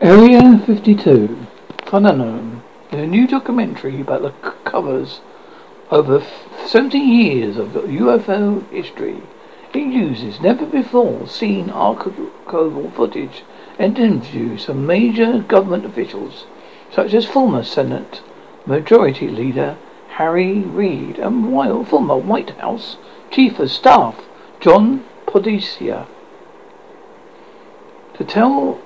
[0.00, 1.44] Area 52,
[1.86, 2.62] Phenomenon,
[2.92, 4.30] is a new documentary about the
[4.62, 5.20] covers
[5.90, 9.20] over f- 70 years of UFO history.
[9.74, 13.42] It uses never before seen archival footage
[13.76, 16.46] and interviews from major government officials,
[16.92, 18.22] such as former Senate
[18.66, 19.76] Majority Leader
[20.10, 22.98] Harry Reid and while former White House
[23.32, 24.14] Chief of Staff
[24.60, 26.06] John Podesta.
[28.14, 28.80] To tell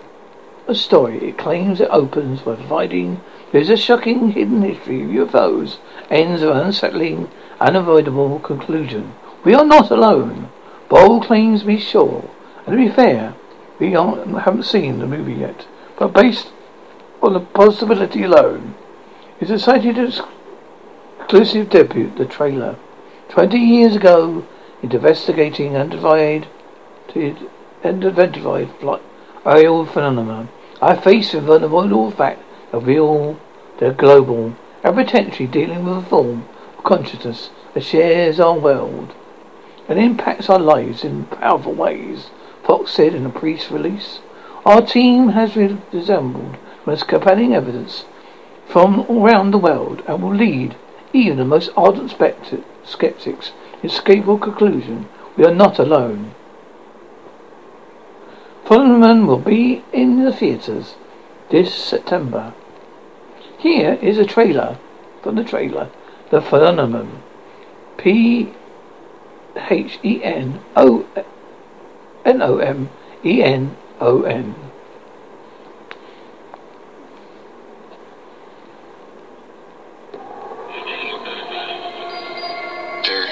[0.66, 5.78] a story, it claims it opens by providing there's a shocking hidden history of UFOs,
[6.10, 9.14] ends with an unsettling, unavoidable conclusion.
[9.44, 10.50] We are not alone.
[10.88, 12.30] Bold claims to be sure.
[12.66, 13.34] And to be fair,
[13.78, 15.66] we haven't seen the movie yet.
[15.98, 16.52] But based
[17.20, 18.74] on the possibility alone,
[19.40, 20.22] it's to
[21.18, 22.76] exclusive debut, the trailer.
[23.28, 24.46] Twenty years ago,
[24.82, 26.46] investigating unidentified
[27.84, 28.68] unidentified
[29.44, 30.48] aerial phenomena,
[30.80, 32.42] I face with the unavoidable fact
[32.72, 33.38] we all,
[33.78, 36.48] the global, and potentially dealing with a form
[36.78, 39.14] of consciousness that shares our world
[39.88, 42.30] and impacts our lives in powerful ways,
[42.62, 44.20] Fox said in a press release.
[44.64, 48.04] Our team has resembled most compelling evidence
[48.66, 50.76] from around the world and will lead
[51.12, 56.34] even the most ardent skeptics to escapable conclusion we are not alone.
[58.72, 60.94] Phenomenon will be in the theatres
[61.50, 62.54] this September.
[63.58, 64.78] Here is a trailer
[65.22, 65.90] from the trailer.
[66.30, 67.22] The Phenomenon.
[67.98, 68.54] P
[69.54, 71.06] H E N O
[72.24, 72.88] N O M
[73.22, 74.54] E N O N.
[83.04, 83.28] There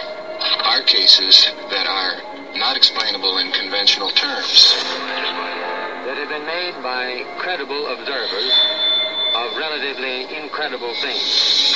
[0.64, 5.09] are cases that are not explainable in conventional terms.
[6.30, 8.52] That have been made by credible observers
[9.34, 11.74] of relatively incredible things.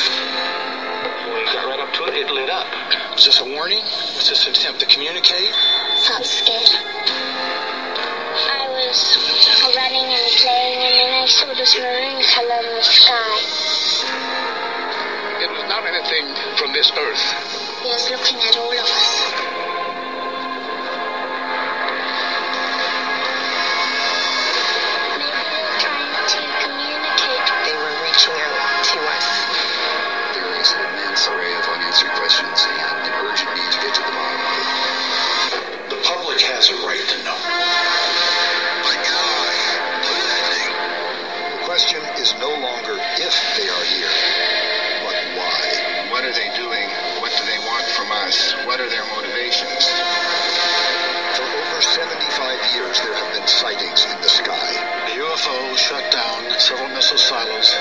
[1.26, 2.66] We got right up to it, it lit up.
[3.14, 3.82] Was this a warning?
[4.14, 5.50] Was this an attempt to communicate?
[6.06, 6.70] felt scared.
[8.46, 9.18] I was
[9.74, 13.38] running and playing, and then I saw this maroon color in the sky.
[15.42, 17.24] It was not anything from this earth.
[17.82, 19.53] He was looking at all of us.
[42.24, 44.16] Is no longer if they are here,
[45.04, 45.60] but why.
[46.08, 46.88] What are they doing?
[47.20, 48.56] What do they want from us?
[48.64, 49.84] What are their motivations?
[51.36, 54.72] For over 75 years, there have been sightings in the sky.
[55.04, 57.76] The UFO shut down several missile silos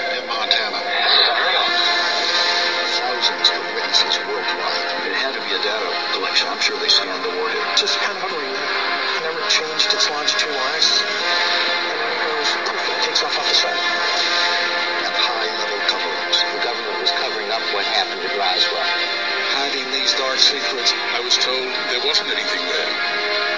[20.54, 20.94] secrets.
[20.94, 22.94] I was told there wasn't anything there.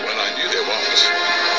[0.07, 1.54] When I knew there was.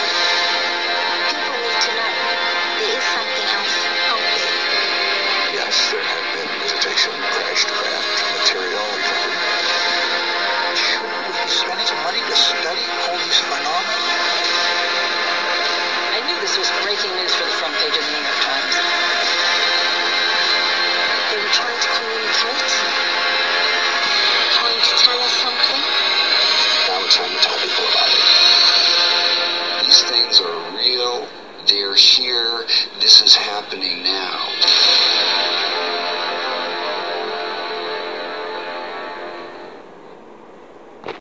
[27.07, 29.87] It's time to tell people about it.
[29.87, 31.29] These things are real.
[31.69, 32.67] They're here.
[32.99, 34.46] This is happening now.